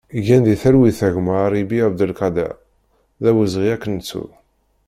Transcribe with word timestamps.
Gen 0.25 0.41
di 0.45 0.55
talwit 0.61 0.99
a 1.07 1.09
gma 1.15 1.33
Aribi 1.45 1.77
Abdelkader, 1.87 2.53
d 3.21 3.23
awezɣi 3.29 3.67
ad 3.73 3.79
k-nettu! 3.81 4.25